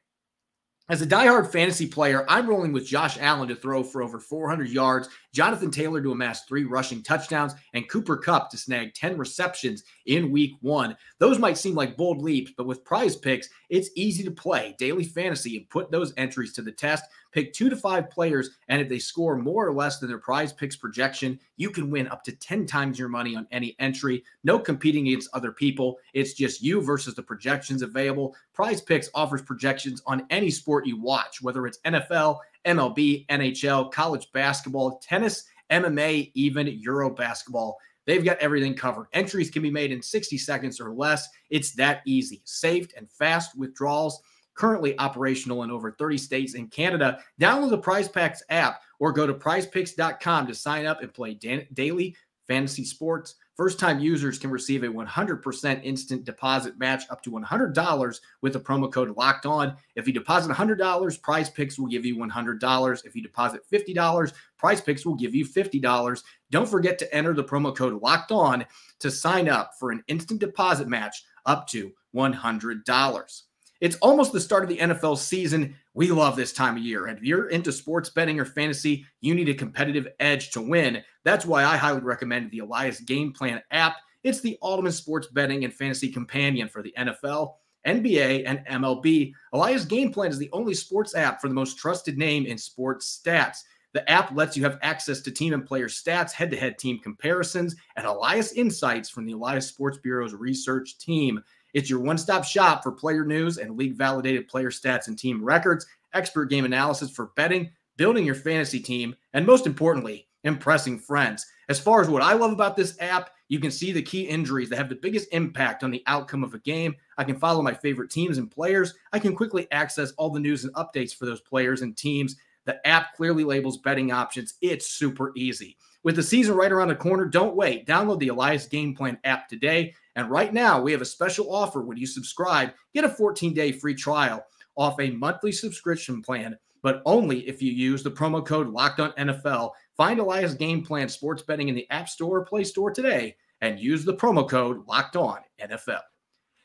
[0.90, 4.68] As a diehard fantasy player, I'm rolling with Josh Allen to throw for over 400
[4.68, 9.84] yards, Jonathan Taylor to amass three rushing touchdowns, and Cooper Kupp to snag 10 receptions
[10.08, 10.98] in week one.
[11.20, 15.56] Those might seem like bold leaps, but with PrizePicks, it's easy to play daily fantasy
[15.56, 17.06] and put those entries to the test.
[17.34, 20.80] Pick two to five players, and if they score more or less than their PrizePicks
[20.80, 24.24] projection, you can win up to 10 times your money on any entry.
[24.44, 25.98] No competing against other people.
[26.14, 28.36] It's just you versus the projections available.
[28.56, 35.00] PrizePicks offers projections on any sport you watch, whether it's NFL, MLB, NHL, college basketball,
[35.00, 37.78] tennis, MMA, even Euro basketball.
[38.06, 39.08] They've got everything covered.
[39.14, 41.30] Entries can be made in 60 seconds or less.
[41.50, 42.42] It's that easy.
[42.44, 44.22] Safe and fast withdrawals
[44.56, 47.20] currently operational in over 30 states and Canada.
[47.40, 52.16] Download the PrizePicks app or go to prizepicks.com to sign up and play da- daily
[52.48, 53.36] fantasy sports.
[53.56, 58.60] First time users can receive a 100% instant deposit match up to $100 with the
[58.60, 59.76] promo code locked on.
[59.96, 60.78] If you deposit $100,
[61.22, 63.06] PrizePicks will give you $100.
[63.06, 66.24] If you deposit $50, PrizePicks will give you $50.
[66.50, 68.66] Don't forget to enter the promo code locked on
[69.00, 73.42] to sign up for an instant deposit match up to $100.
[73.84, 75.76] It's almost the start of the NFL season.
[75.94, 77.08] We love this time of year.
[77.08, 81.04] And if you're into sports betting or fantasy, you need a competitive edge to win.
[81.26, 83.98] That's why I highly recommend the Elias Game Plan app.
[84.24, 89.34] It's the ultimate sports betting and fantasy companion for the NFL, NBA, and MLB.
[89.52, 93.22] Elias Game Plan is the only sports app for the most trusted name in sports
[93.22, 93.64] stats.
[93.92, 97.00] The app lets you have access to team and player stats, head to head team
[97.00, 101.44] comparisons, and Elias insights from the Elias Sports Bureau's research team.
[101.74, 105.44] It's your one stop shop for player news and league validated player stats and team
[105.44, 111.46] records, expert game analysis for betting, building your fantasy team, and most importantly, impressing friends.
[111.70, 114.70] As far as what I love about this app, you can see the key injuries
[114.70, 116.96] that have the biggest impact on the outcome of a game.
[117.18, 118.94] I can follow my favorite teams and players.
[119.12, 122.36] I can quickly access all the news and updates for those players and teams.
[122.66, 124.56] The app clearly labels betting options.
[124.62, 125.78] It's super easy.
[126.04, 127.86] With the season right around the corner, don't wait.
[127.88, 129.94] Download the Elias Game Plan app today.
[130.16, 132.72] And right now, we have a special offer when you subscribe.
[132.94, 134.46] Get a 14 day free trial
[134.76, 139.12] off a monthly subscription plan, but only if you use the promo code Locked On
[139.14, 139.72] NFL.
[139.98, 143.80] Find Elias Game Plan Sports Betting in the App Store or Play Store today and
[143.80, 146.02] use the promo code Locked On NFL.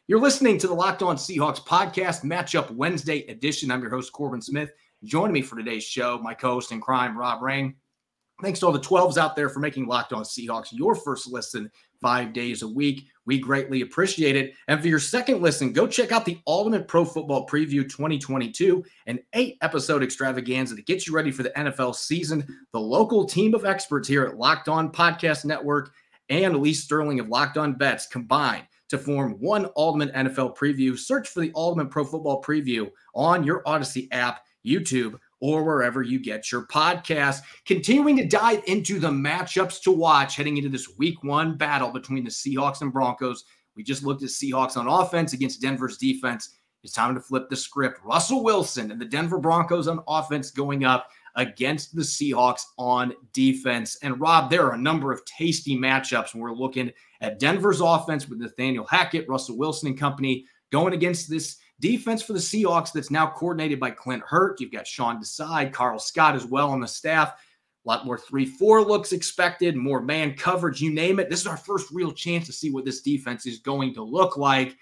[0.06, 3.70] You're listening to the Locked On Seahawks podcast, Matchup Wednesday edition.
[3.70, 4.70] I'm your host, Corbin Smith.
[5.04, 7.76] Joining me for today's show, my co host in crime, Rob Rang.
[8.42, 11.70] Thanks to all the 12s out there for making Locked On Seahawks your first listen
[12.00, 13.06] five days a week.
[13.26, 14.54] We greatly appreciate it.
[14.68, 19.18] And for your second listen, go check out the Ultimate Pro Football Preview 2022, an
[19.34, 22.46] eight episode extravaganza that gets you ready for the NFL season.
[22.72, 25.92] The local team of experts here at Locked On Podcast Network
[26.30, 30.98] and Lee Sterling of Locked On Bets combined to form one Ultimate NFL preview.
[30.98, 36.18] Search for the Ultimate Pro Football Preview on your Odyssey app, YouTube, or wherever you
[36.18, 37.40] get your podcast.
[37.66, 42.24] Continuing to dive into the matchups to watch heading into this week one battle between
[42.24, 43.44] the Seahawks and Broncos.
[43.76, 46.50] We just looked at Seahawks on offense against Denver's defense.
[46.82, 48.00] It's time to flip the script.
[48.04, 53.96] Russell Wilson and the Denver Broncos on offense going up against the Seahawks on defense.
[54.02, 58.28] And Rob, there are a number of tasty matchups when we're looking at Denver's offense
[58.28, 63.10] with Nathaniel Hackett, Russell Wilson and company going against this Defense for the Seahawks that's
[63.10, 64.60] now coordinated by Clint Hurtt.
[64.60, 67.34] You've got Sean Desai, Karl Scott as well on the staff.
[67.86, 71.30] A lot more 3 4 looks expected, more man coverage, you name it.
[71.30, 74.36] This is our first real chance to see what this defense is going to look
[74.36, 74.76] like.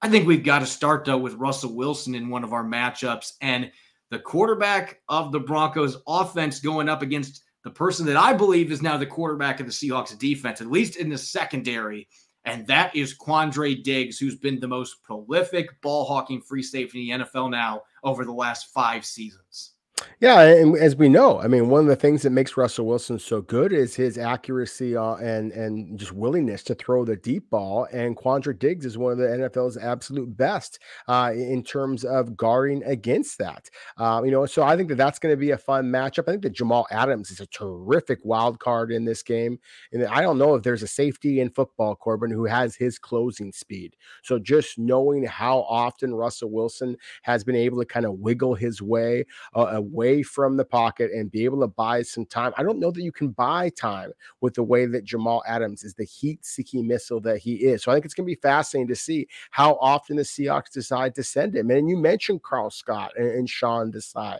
[0.00, 3.32] I think we've got to start, though, with Russell Wilson in one of our matchups.
[3.40, 3.70] And
[4.10, 8.80] the quarterback of the Broncos offense going up against the person that I believe is
[8.80, 12.08] now the quarterback of the Seahawks defense, at least in the secondary
[12.48, 17.20] and that is Quandre Diggs, who's been the most prolific ball hawking free safety in
[17.20, 19.72] the NFL now over the last five seasons.
[20.20, 23.20] Yeah, and as we know, I mean, one of the things that makes Russell Wilson
[23.20, 27.86] so good is his accuracy uh, and and just willingness to throw the deep ball.
[27.92, 32.82] And Quandre Diggs is one of the NFL's absolute best uh, in terms of guarding
[32.82, 33.70] against that.
[33.96, 36.28] Uh, you know, so I think that that's going to be a fun matchup.
[36.28, 39.58] I think that Jamal Adams is a terrific wild card in this game,
[39.92, 43.52] and I don't know if there's a safety in football, Corbin, who has his closing
[43.52, 43.94] speed.
[44.24, 48.82] So just knowing how often Russell Wilson has been able to kind of wiggle his
[48.82, 52.52] way uh, away from the pocket and be able to buy some time.
[52.56, 55.94] I don't know that you can buy time with the way that Jamal Adams is
[55.94, 57.82] the heat seeking missile that he is.
[57.82, 61.14] So I think it's going to be fascinating to see how often the Seahawks decide
[61.14, 61.70] to send him.
[61.70, 64.38] And you mentioned Karl Scott and, and Sean Desai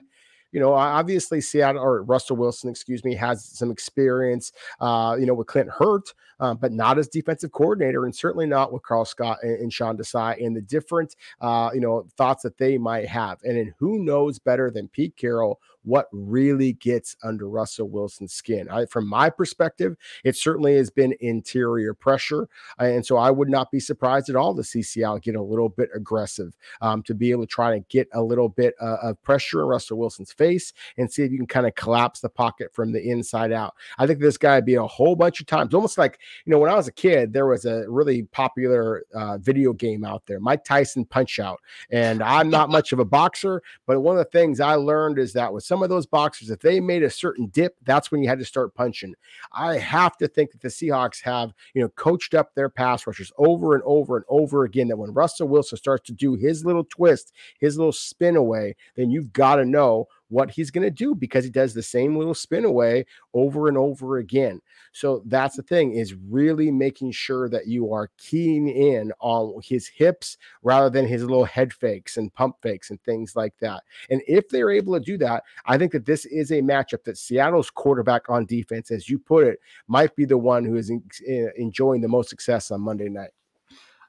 [0.53, 5.35] you know, obviously Seattle or Russell Wilson, excuse me, has some experience, uh, you know,
[5.35, 9.39] with Clint Hurtt, uh, but not as defensive coordinator, and certainly not with Karl Scott
[9.43, 13.39] and, and Sean Desai, and the different, uh, you know, thoughts that they might have.
[13.43, 18.69] And then who knows better than Pete Carroll what really gets under Russell Wilson's skin.
[18.71, 22.49] I, from my perspective, it certainly has been interior pressure.
[22.81, 25.43] Uh, and so I would not be surprised at all to see Seattle get a
[25.43, 28.97] little bit aggressive um, to be able to try to get a little bit uh,
[29.03, 32.29] of pressure in Russell Wilson's face and see if you can kind of collapse the
[32.29, 33.75] pocket from the inside out.
[33.99, 36.59] I think this guy would be a whole bunch of times, almost like, you know,
[36.59, 40.41] when I was a kid, there was a really popular uh, video game out there,
[40.41, 41.61] Mike Tyson Punch Out.
[41.91, 45.33] And I'm not much of a boxer, but one of the things I learned is
[45.35, 48.29] that with some of those boxers, if they made a certain dip, that's when you
[48.29, 49.15] had to start punching.
[49.53, 53.31] I have to think that the Seahawks have, you know, coached up their pass rushers
[53.37, 54.89] over and over and over again.
[54.89, 59.11] That when Russell Wilson starts to do his little twist, his little spin away, then
[59.11, 62.35] you've got to know what he's going to do because he does the same little
[62.35, 64.61] spin away over and over again.
[64.93, 69.87] So that's the thing is really making sure that you are keying in on his
[69.87, 73.83] hips rather than his little head fakes and pump fakes and things like that.
[74.11, 77.19] And if they're able to do that, I think that this is a matchup that
[77.19, 81.47] Seattle's quarterback on defense, as you put it, might be the one who is eh,
[81.57, 83.31] enjoying the most success on Monday night.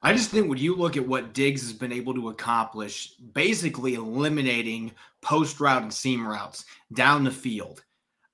[0.02, 3.94] I just think when you look at what Diggs has been able to accomplish, basically
[3.94, 7.82] eliminating post route and seam routes down the field.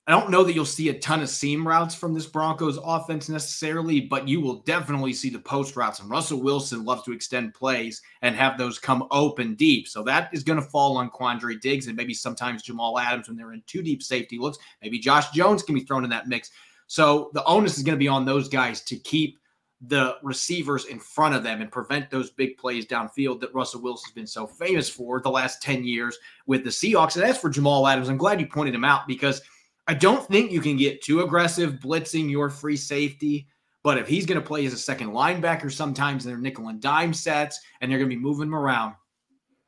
[0.09, 3.29] I don't know that you'll see a ton of seam routes from this Broncos offense
[3.29, 5.99] necessarily, but you will definitely see the post routes.
[5.99, 9.89] And Russell Wilson loves to extend plays and have those come open deep.
[9.89, 13.37] So that is going to fall on Quandre Diggs and maybe sometimes Jamal Adams when
[13.37, 14.59] they're in two deep safety looks.
[14.81, 16.53] Maybe Josh Jones can be thrown in that mix.
[16.87, 19.41] So the onus is going to be on those guys to keep
[19.83, 24.15] the receivers in front of them and prevent those big plays downfield that Russell Wilson's
[24.15, 27.17] been so famous for the last 10 years with the Seahawks.
[27.17, 29.43] And as for Jamal Adams, I'm glad you pointed him out because
[29.87, 33.49] I don't think you can get too aggressive blitzing your free safety.
[33.83, 37.13] But if he's going to play as a second linebacker, sometimes they're nickel and dime
[37.13, 38.95] sets and they're going to be moving him around.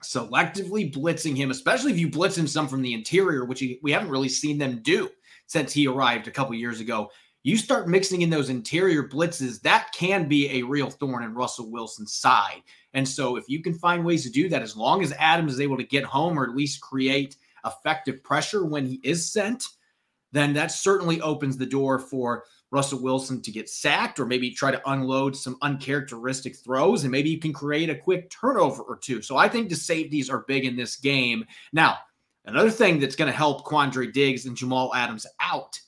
[0.03, 3.93] Selectively blitzing him, especially if you blitz him some from the interior, which he, we
[3.93, 5.11] haven't really seen them do
[5.47, 7.11] since he arrived a couple years ago
[7.49, 11.71] you start mixing in those interior blitzes, that can be a real thorn in Russell
[11.71, 12.63] Wilson's side.
[12.95, 15.61] And so, if you can find ways to do that, as long as Adams is
[15.61, 19.65] able to get home or at least create effective pressure when he is sent,
[20.33, 24.71] then that certainly opens the door for Russell Wilson to get sacked or maybe try
[24.71, 29.23] to unload some uncharacteristic throws and maybe you can create a quick turnover or two.
[29.23, 31.47] So I think the safeties are big in this game.
[31.73, 31.97] Now,
[32.45, 35.81] another thing that's going to help Quandre Diggs and Jamal Adams out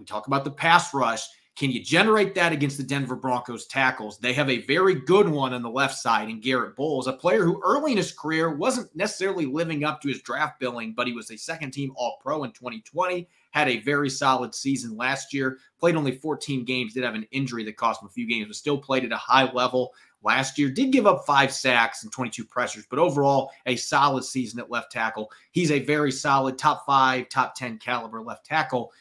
[0.00, 1.28] we talk about the pass rush.
[1.56, 4.18] Can you generate that against the Denver Broncos tackles?
[4.18, 7.44] They have a very good one on the left side in Garett Bolles, a player
[7.44, 11.12] who early in his career wasn't necessarily living up to his draft billing, but he
[11.12, 15.58] was a second team All Pro in 2020, had a very solid season last year,
[15.78, 18.56] played only 14 games, did have an injury that cost him a few games, but
[18.56, 20.70] still played at a high level last year.
[20.70, 24.92] Did give up five sacks and 22 pressures, but overall, a solid season at left
[24.92, 25.30] tackle.
[25.50, 28.92] He's a very solid top five, top 10 caliber left tackle.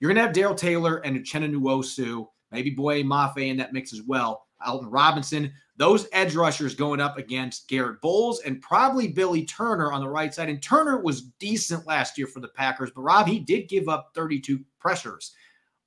[0.00, 3.92] You're going to have Darrell Taylor and Uchenna Nwosu, maybe Boye Mafe in that mix
[3.92, 4.46] as well.
[4.64, 10.00] Alton Robinson, those edge rushers going up against Garett Bolles and probably Billy Turner on
[10.00, 10.48] the right side.
[10.48, 14.10] And Turner was decent last year for the Packers, but Rob, he did give up
[14.14, 15.32] 32 pressures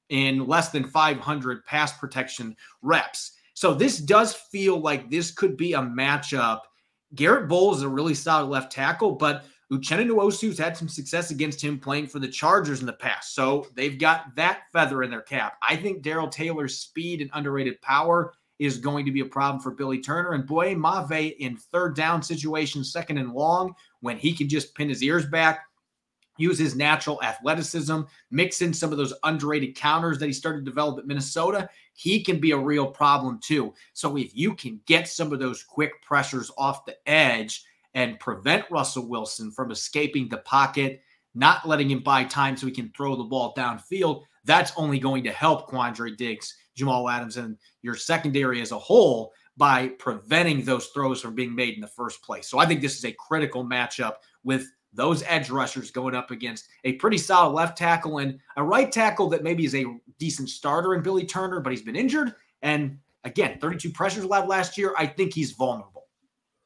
[0.10, 3.34] in less than 500 pass protection reps.
[3.54, 6.62] So this does feel like this could be a matchup.
[7.15, 11.63] Garett Bolles is a really solid left tackle, but Uchenna Nwosu's had some success against
[11.63, 13.34] him playing for the Chargers in the past.
[13.34, 15.57] So they've got that feather in their cap.
[15.62, 19.71] I think Darrell Taylor's speed and underrated power is going to be a problem for
[19.71, 20.34] Billy Turner.
[20.34, 24.89] And Boye Mafe in third down situations, second and long, when he can just pin
[24.89, 25.62] his ears back,
[26.38, 30.65] use his natural athleticism, mix in some of those underrated counters that he started to
[30.65, 33.73] develop at Minnesota, he can be a real problem too.
[33.93, 38.69] So if you can get some of those quick pressures off the edge, and prevent
[38.71, 41.01] Russell Wilson from escaping the pocket,
[41.36, 45.23] not letting him buy time so he can throw the ball downfield, that's only going
[45.23, 50.88] to help Quandre Diggs, Jamal Adams, and your secondary as a whole by preventing those
[50.88, 52.47] throws from being made in the first place.
[52.47, 56.67] So I think this is a critical matchup with those edge rushers going up against
[56.84, 59.86] a pretty solid left tackle and a right tackle that maybe is a
[60.19, 62.34] decent starter in Billy Turner, but he's been injured.
[62.62, 64.93] And again, 32 pressures allowed last year.
[64.97, 66.00] I think he's vulnerable.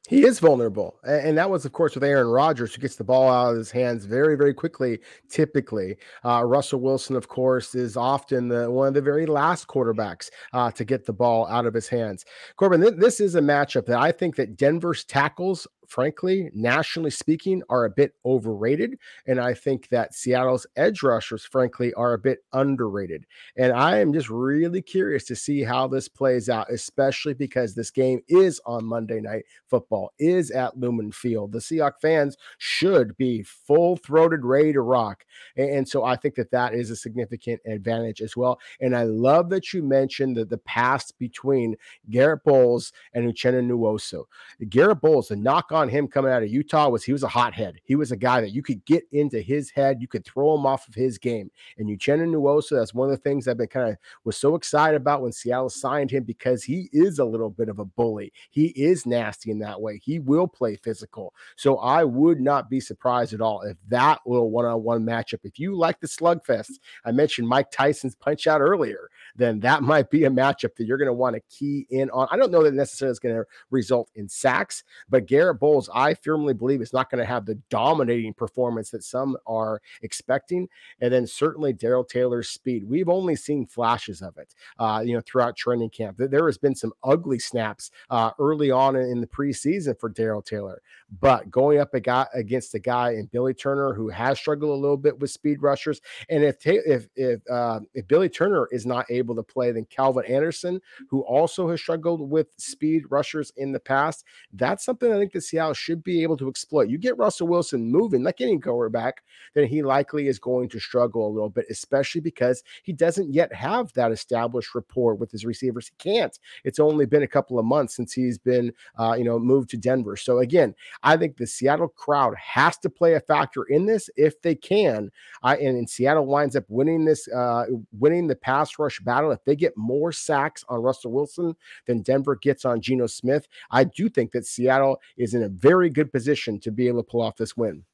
[0.08, 0.98] He is vulnerable.
[1.04, 3.70] And that was, of course, with Aaron Rodgers, who gets the ball out of his
[3.70, 5.96] hands very, very quickly, typically.
[6.24, 10.70] Uh, Russell Wilson, of course, is often the, one of the very last quarterbacks uh,
[10.70, 12.24] to get the ball out of his hands.
[12.56, 17.62] Corbin, th- this is a matchup that I think that Denver's tackles frankly, nationally speaking,
[17.68, 18.98] are a bit overrated.
[19.26, 23.26] And I think that Seattle's edge rushers, frankly, are a bit underrated.
[23.56, 27.90] And I am just really curious to see how this plays out, especially because this
[27.90, 31.52] game is on Monday Night Football, is at Lumen Field.
[31.52, 35.24] The Seahawks fans should be full throated, ready to rock.
[35.56, 38.58] And so I think that that is a significant advantage as well.
[38.80, 41.76] And I love that you mentioned that the past between
[42.10, 44.24] Garett Bolles and Uchenna Nwosu.
[44.68, 47.76] Garett Bolles, the knock on him coming out of Utah was he was a hothead.
[47.84, 50.66] He was a guy that you could get into his head, you could throw him
[50.66, 51.50] off of his game.
[51.78, 54.96] And Uchenna Nwosu, that's one of the things I've been kind of was so excited
[54.96, 58.32] about when Seattle signed him because he is a little bit of a bully.
[58.50, 60.00] He is nasty in that way.
[60.02, 61.34] He will play physical.
[61.56, 65.76] So I would not be surprised at all if that little one-on-one matchup, if you
[65.76, 70.30] like the slugfest, I mentioned Mike Tyson's punch out earlier, then that might be a
[70.30, 72.28] matchup that you're going to want to key in on.
[72.30, 76.14] I don't know that necessarily is going to result in sacks, but Garett Bolles, I
[76.14, 80.68] firmly believe, is not going to have the dominating performance that some are expecting.
[81.00, 82.88] And then certainly Darrell Taylor's speed.
[82.88, 86.16] We've only seen flashes of it, uh, you know, throughout training camp.
[86.18, 90.82] There has been some ugly snaps uh, early on in the preseason for Darrell Taylor,
[91.20, 94.80] but going up a guy against a guy in Billy Turner who has struggled a
[94.80, 99.06] little bit with speed rushers, and if if if uh, if Billy Turner is not
[99.10, 103.80] able to play, than Calvin Anderson, who also has struggled with speed rushers in the
[103.80, 106.88] past, that's something I think the Seattle should be able to exploit.
[106.88, 109.22] You get Russell Wilson moving like any quarterback,
[109.54, 113.52] then he likely is going to struggle a little bit, especially because he doesn't yet
[113.52, 115.88] have that established rapport with his receivers.
[115.88, 116.38] He can't.
[116.64, 119.76] It's only been a couple of months since he's been, uh, you know, moved to
[119.76, 120.16] Denver.
[120.16, 124.40] So again, I think the Seattle crowd has to play a factor in this if
[124.42, 125.10] they can.
[125.42, 127.64] I and, and Seattle winds up winning this, uh,
[127.98, 129.15] winning the pass rush battle.
[129.24, 131.56] If they get more sacks on Russell Wilson
[131.86, 135.90] than Denver gets on Geno Smith, I do think that Seattle is in a very
[135.90, 137.84] good position to be able to pull off this win.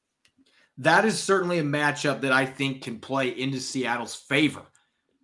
[0.77, 4.63] That is certainly a matchup that I think can play into Seattle's favor.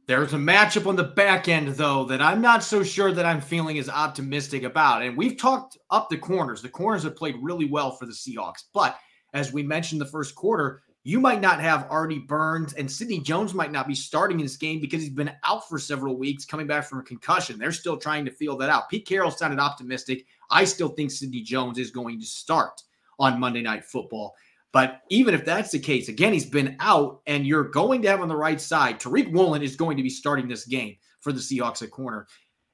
[0.06, 3.42] There's a matchup on the back end, though, that I'm not so sure that I'm
[3.42, 5.04] feeling as optimistic about.
[5.04, 6.64] And we've talked up the corners.
[6.64, 8.64] The corners have played really well for the Seahawks.
[8.74, 8.98] But
[9.34, 13.56] as we mentioned the first quarter, you might not have Artie Burns and Sidney Jones
[13.56, 16.68] might not be starting in this game because he's been out for several weeks coming
[16.68, 17.58] back from a concussion.
[17.58, 18.90] They're still trying to feel that out.
[18.90, 20.28] Pete Carroll sounded optimistic.
[20.52, 22.84] I still think Sidney Jones is going to start
[23.18, 24.36] on Monday Night Football.
[24.72, 28.22] But even if that's the case, again, he's been out, and you're going to have
[28.22, 31.40] on the right side, Tariq Woolen is going to be starting this game for the
[31.40, 32.28] Seahawks at corner.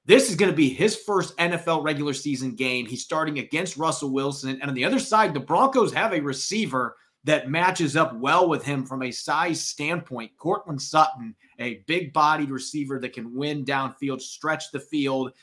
[0.04, 2.86] This is going to be his first NFL regular season game.
[2.86, 4.60] He's starting against Russell Wilson.
[4.60, 8.64] And on the other side, the Broncos have a receiver that matches up well with
[8.64, 10.32] him from a size standpoint.
[10.38, 15.34] Courtland Sutton, a big bodied receiver that can win downfield, stretch the field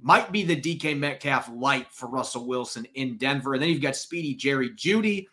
[0.00, 3.54] might be the DK Metcalf light for Russell Wilson in Denver.
[3.54, 5.26] And then you've got speedy Jerry Jeudy.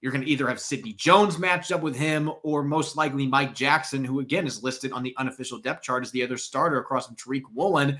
[0.00, 3.54] You're going to either have Sidney Jones matched up with him or most likely Mike
[3.54, 7.06] Jackson, who again is listed on the unofficial depth chart as the other starter across
[7.06, 7.98] from Tariq Woolen.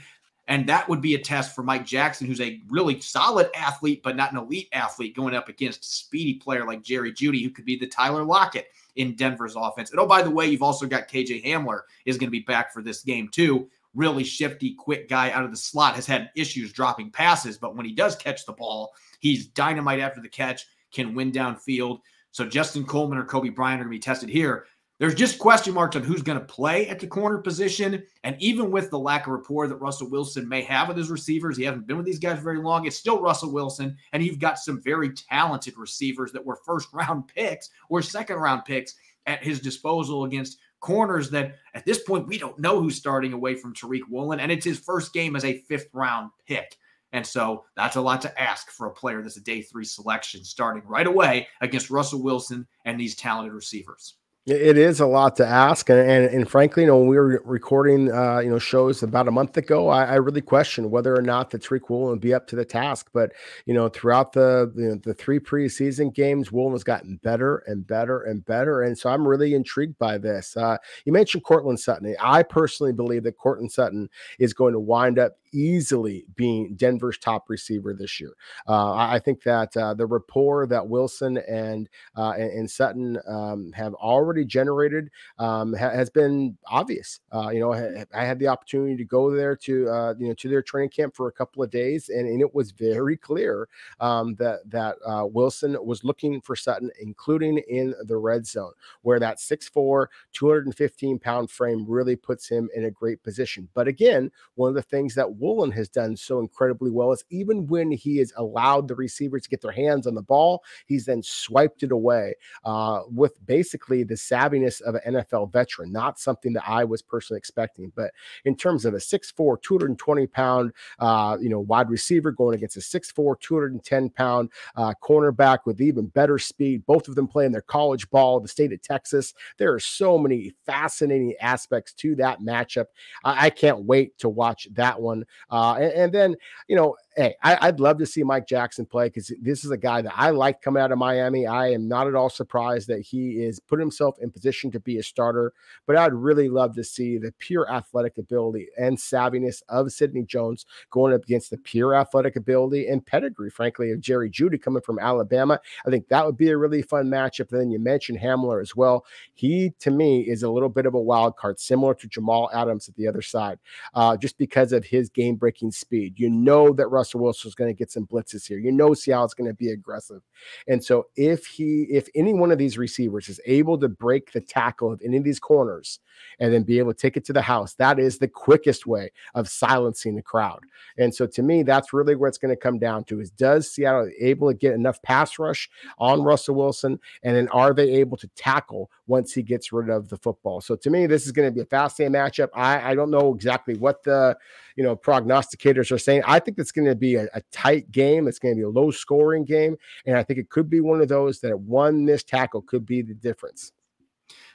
[0.53, 4.17] And that would be a test for Mike Jackson, who's a really solid athlete, but
[4.17, 7.65] not an elite athlete, going up against a speedy player like Jerry Jeudy, who could
[7.65, 9.93] be the Tyler Lockett in Denver's offense.
[9.93, 12.71] And oh, by the way, you've also got KJ Hamler is going to be back
[12.71, 16.71] for this game too, really shifty, quick guy out of the slot, has had issues
[16.71, 21.15] dropping passes, but when he does catch the ball, he's dynamite after the catch, can
[21.15, 22.01] win downfield.
[22.31, 24.67] So Justin Coleman or Coby Bryant are going to be tested here.
[25.03, 28.05] There's just question marks on who's going to play at the corner position.
[28.23, 31.57] And even with the lack of rapport that Russell Wilson may have with his receivers,
[31.57, 32.87] he hasn't been with these guys very long.
[32.87, 33.97] It's still Russell Wilson.
[34.13, 38.65] And you've got some very talented receivers that were first round picks or second round
[38.65, 38.95] picks
[39.27, 43.57] at his disposal against corners that at this point we don't know who's starting away
[43.57, 46.77] from Tariq Woolen, and it's his first game as a fifth round pick.
[47.13, 50.45] And so that's a lot to ask for a player that's a day three selection
[50.45, 54.15] starting right away against Russell Wilson and these talented receivers.
[54.45, 57.41] It is a lot to ask, and, and, and frankly, you know, when we were
[57.45, 61.23] recording, uh, you know, shows about a month ago, I, I really questioned whether or
[61.23, 63.11] not the Tariq Woolen be up to the task.
[63.13, 63.31] But
[63.67, 67.87] you know, throughout the you know, the three preseason games, Woolen has gotten better and
[67.87, 70.57] better and better, and so I'm really intrigued by this.
[70.57, 72.17] Uh, you mentioned Courtland Sutton.
[72.21, 74.09] I personally believe that Courtland Sutton
[74.41, 78.33] is going to wind up easily being Denver's top receiver this year.
[78.67, 83.73] Uh, I think that uh, the rapport that Wilson and uh, and, and, Sutton um,
[83.73, 87.21] have already generated um, ha- has been obvious.
[87.33, 90.35] Uh, you know, I, I, had the opportunity to go there to uh, you know
[90.35, 93.69] to their training camp for a couple of days, and, and it was very clear
[94.01, 98.73] um, that that uh, Wilson was looking for Sutton, including in the red zone,
[99.03, 103.69] where that 6'4", 215 pound frame really puts him in a great position.
[103.75, 107.67] But again, one of the things that Woolen has done so incredibly well is even
[107.67, 111.23] when he has allowed the receivers to get their hands on the ball, he's then
[111.23, 112.35] swiped it away
[112.65, 117.39] uh, with basically the savviness of an NFL veteran, not something that I was personally
[117.39, 117.93] expecting.
[117.97, 118.13] But
[118.45, 122.81] in terms of a 6'4, 220 pound, uh, you know, wide receiver going against a
[122.81, 128.09] 6'4, 210 pound uh, cornerback with even better speed, both of them playing their college
[128.11, 129.35] ball, the state of Texas.
[129.59, 132.87] There are so many fascinating aspects to that matchup.
[133.25, 135.25] I, I can't wait to watch that one.
[135.51, 136.37] Uh, and, and then,
[136.69, 139.77] you know, hey, I, would love to see Mike Jackson play because this is a
[139.77, 141.47] guy that I like coming out of Miami.
[141.47, 144.99] I am not at all surprised that he is put himself in position to be
[144.99, 145.53] a starter,
[145.87, 150.65] but I'd really love to see the pure athletic ability and savviness of Sidney Jones
[150.91, 154.99] going up against the pure athletic ability and pedigree, frankly, of Jerry Jeudy coming from
[154.99, 155.61] Alabama.
[155.87, 157.53] I think that would be a really fun matchup.
[157.53, 159.05] And then you mentioned Hamler as well.
[159.35, 162.89] He, to me, is a little bit of a wild card, similar to Jamal Adams
[162.89, 163.59] at the other side,
[163.95, 166.19] uh, just because of his game breaking speed.
[166.19, 168.59] You know that Russell Wilson is going to get some blitzes here.
[168.59, 170.23] You know Seattle's going to be aggressive.
[170.69, 174.41] And so if he if any one of these receivers is able to break the
[174.41, 176.01] tackle of any of these corners
[176.39, 179.11] and then be able to take it to the house, that is the quickest way
[179.35, 180.61] of silencing the crowd.
[180.99, 183.71] And so to me, that's really where it's going to come down to is does
[183.71, 186.99] Seattle able to get enough pass rush on Russell Wilson?
[187.23, 190.61] And then are they able to tackle once he gets rid of the football?
[190.61, 192.49] So to me, this is going to be a fascinating matchup.
[192.55, 194.37] I, I don't know exactly what the
[194.77, 196.23] you know prognosticators are saying.
[196.27, 198.29] I think it's going to be a, a tight game.
[198.29, 201.01] It's going to be a low scoring game, and I think it could be one
[201.01, 203.73] of those that one missed tackle could be the difference.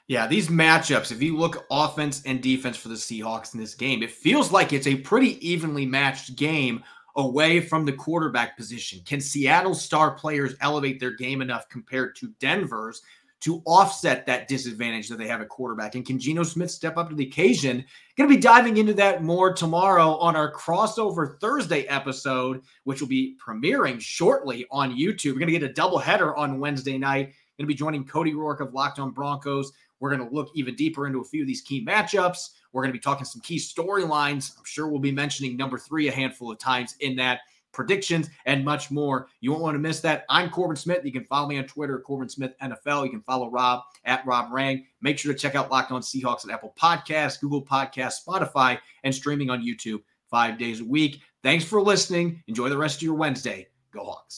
[0.07, 4.01] Yeah, these matchups, if you look offense and defense for the Seahawks in this game,
[4.01, 6.81] it feels like it's a pretty evenly matched game
[7.17, 9.01] away from the quarterback position.
[9.05, 13.01] Can Seattle's star players elevate their game enough compared to Denver's
[13.39, 15.95] to offset that disadvantage that they have at quarterback?
[15.95, 17.83] And can Geno Smith step up to the occasion?
[18.17, 23.09] Going to be diving into that more tomorrow on our crossover Thursday episode, which will
[23.09, 25.33] be premiering shortly on YouTube.
[25.33, 27.33] We're going to get a double header on Wednesday night.
[27.57, 29.73] Going to be joining Cody Roark of Locked On Broncos.
[29.99, 32.49] We're going to look even deeper into a few of these key matchups.
[32.71, 34.57] We're going to be talking some key storylines.
[34.57, 37.39] I'm sure we'll be mentioning number three a handful of times in that
[37.77, 39.27] predictions, and much more.
[39.39, 40.25] You won't want to miss that.
[40.29, 41.05] I'm Corbin Smith.
[41.05, 43.05] You can follow me on Twitter, Corbin Smith NFL.
[43.05, 44.85] You can follow Rob at Rob Rang.
[45.01, 49.13] Make sure to check out Locked On Seahawks at Apple Podcasts, Google Podcasts, Spotify, and
[49.13, 51.21] streaming on YouTube five days a week.
[51.43, 52.43] Thanks for listening.
[52.47, 53.67] Enjoy the rest of your Wednesday.
[53.93, 54.35] Go Hawks.